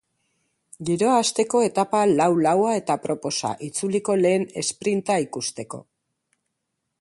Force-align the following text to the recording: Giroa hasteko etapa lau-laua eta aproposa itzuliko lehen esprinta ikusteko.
Giroa 0.87 1.17
hasteko 1.23 1.59
etapa 1.65 1.99
lau-laua 2.13 2.71
eta 2.79 2.95
aproposa 3.01 3.51
itzuliko 3.69 4.17
lehen 4.23 4.49
esprinta 4.63 5.19
ikusteko. 5.27 5.83